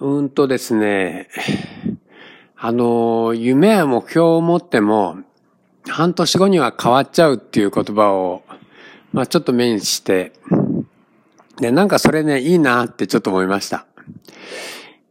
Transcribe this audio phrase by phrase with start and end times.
[0.00, 1.28] うんとですね、
[2.56, 5.18] あの、夢や目標を持っても、
[5.86, 8.42] 半年後には変わっちゃうっていう言葉を、
[9.12, 10.32] まあちょっと目にして、
[11.58, 13.84] で、なんかそれね、いいなってちょっと思いました。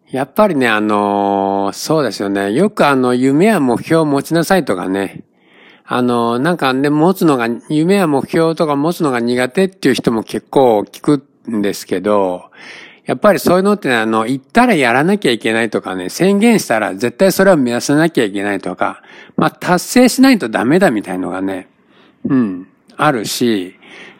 [0.10, 2.52] やっぱりね、あの、そうですよね。
[2.52, 5.24] よくあの、夢や目標を持ちなさいとかね。
[5.86, 12.50] あの、なんかね、持つのが、夢や目標とか持つのが苦手っていう人も結構聞くんですけど、
[13.10, 19.02] やっぱりそういうのって、あの、言ったらやらなきゃいけないとかね、宣言したら絶対それを目指さなきゃいけないとか、
[19.36, 21.70] まあ、達成しないとダメだみたいのがね、
[22.26, 22.68] うん、
[22.98, 23.74] あるし、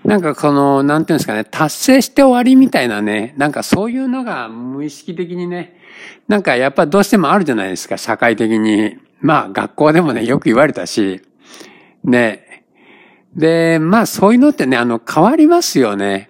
[0.04, 5.78] なんかこの、なんていうんですかね、達成して終わりみたいなね、なんかそういうのが無意識的にね、
[6.28, 8.98] なんかやっぱどうしてもあるじゃないですか、社会的に。
[9.22, 11.22] まあ学校でもね、よく言われたし、
[12.04, 12.64] ね。
[13.36, 16.29] で、まあそういうのってね、あの、変わりますよね。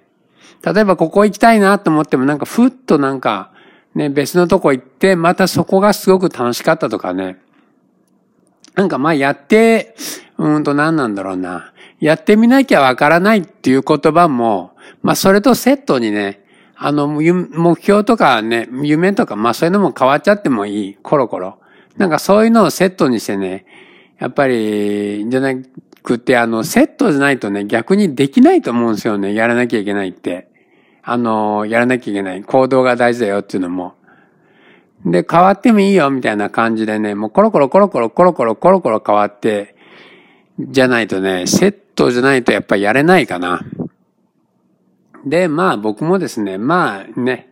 [0.63, 3.51] 例えばここ行きたいなと思ってもなんかふっとなんか
[3.95, 7.37] ね、別のとこ行って、またそこがすごく楽しかったとかね。
[8.75, 9.95] なんかまあやって、
[10.37, 11.73] うんと何なんだろうな。
[11.99, 16.45] やってみなきゃわからないっていう言葉も、まあそれとセットにね、
[16.77, 20.97] あの、目標とかね、夢とか、まあそういうのも変わっちゃってもいい。
[21.01, 21.57] コロコロ。
[21.97, 23.65] なんかそういうのをセットにしてね、
[24.19, 25.53] やっぱり、じゃな
[26.03, 29.33] くて、あの、セットじゃないとね、逆にできないと思うんですよね。
[29.33, 30.48] やらなきゃいけないって。
[31.11, 32.43] あの、やらなきゃいけない。
[32.43, 33.95] 行動が大事だよっていうのも。
[35.05, 39.75] で、変わってもいいよみたいな感じでね、もうコロコロコロコロコロコロコロコロ変わって、
[40.59, 43.61] じゃないとね、セットじゃないとやっぱやれないかな。
[45.25, 47.49] で、まあ僕もですね、まあね、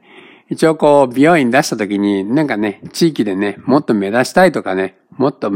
[0.49, 5.51] 一応こう美容院出した時になんかね、地域でね、もっと目指したいとかね、もっと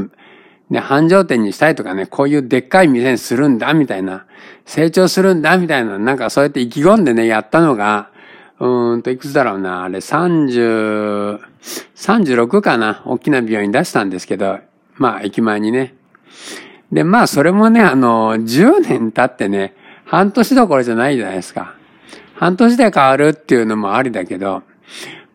[0.71, 4.25] ね、繁盛店にしたいとかね、こういうでっかい店にするんだ、みたいな、
[4.65, 8.09] 成長するんだ、みたいな、なんかそうやって意気込んでね、やったのが、
[8.57, 11.39] うーんと、いくつだろうな、あれ30、
[11.95, 14.59] 36かな、大きな病院出したんですけど、
[14.95, 15.93] まあ、駅前にね。
[16.89, 21.75] で、まあ、それもね、あの、10年経ってね、半年どころじゃないじゃないですか。
[22.35, 24.63] 半年で変わるっていうのもありだけど、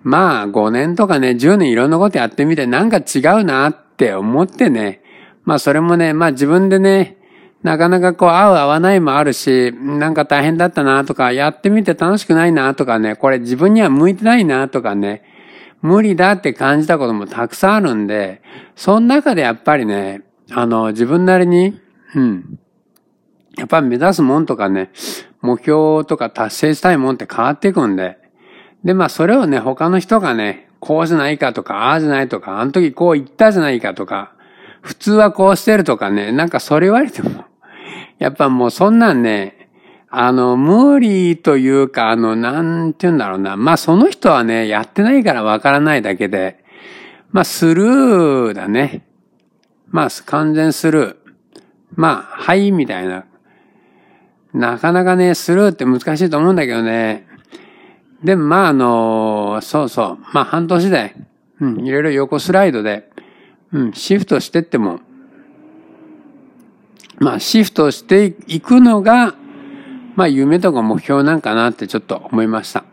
[0.03, 5.03] まあ、5年とかね、10年いろんなことやってみて、なんか違うなって思ってね、
[5.47, 7.17] まあそれもね、まあ自分でね、
[7.63, 15.23] なかなかこう合う合わないもあるし、なんか大変だったなとか、やってみて楽しくないなとかね、これ自分には向いてないなとかね、
[15.83, 18.43] 無理だって感じたこともたくさんあるんで、
[18.75, 21.81] その中でやっぱりね、あの、自分なりに、
[22.15, 22.59] うん。
[23.57, 24.91] やっぱり目指すもんとかね、
[25.41, 28.19] 目標とか達成したいもんって変わっていくんで。
[28.85, 34.36] で、まあそれをね、他の人がね、こうじゃないかとか、ああじゃないとか、あの時こう言ったじゃないかとか、
[34.87, 37.45] 普通はこうしてるとかね、なんかそれ言われても、
[38.21, 39.69] やっぱもうそんなんね、
[40.09, 43.57] あの、無理というか、あの、なんて言うんだろうな。
[43.57, 46.63] まあその人はね、やってないからわからないだけで、
[47.33, 49.03] まあスルーだね。
[49.91, 51.17] まあ完全スルー。
[51.97, 53.25] まあ、はい、みたいな。
[54.55, 57.27] なかなかね、スルーって難しいと思うんだけどね。
[58.23, 60.25] でもまああの、そうそう。
[60.33, 61.17] まあ半年で、
[61.61, 63.11] うん、いろいろ横スライドで、
[63.77, 65.01] うん、シフトしてっても、
[67.19, 69.35] まあシフトしていくのが、
[70.15, 72.85] まあ夢とか目標なんかなってちょっと思いました。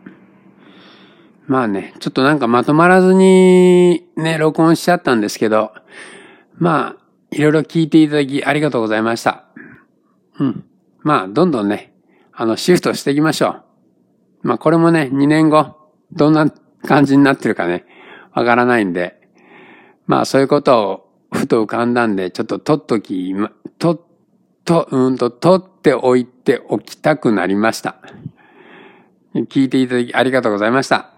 [1.46, 5.72] まあね、ちょっとなんかまとまらずにね、録音しちゃったんですけど、
[6.58, 9.44] まあ、いろいろ聞いていただきありがとうございました。
[10.38, 10.64] うん。
[11.00, 11.94] まあ、どんどんね、
[12.32, 13.48] あの、シフトしていきましょ
[14.42, 14.48] う。
[14.48, 15.76] まあ、これもね、2年後、
[16.12, 16.52] どんな
[16.86, 17.86] 感じになってるかね、
[18.34, 19.23] わからないんで、
[20.06, 23.34] まあそういうことをふと浮かんだんで、ちょっと取っとき、
[23.78, 24.06] と、
[24.64, 27.96] と、うんと、取っておいておきたくなりました。
[29.34, 31.13] 聞いていただきありがとうございました。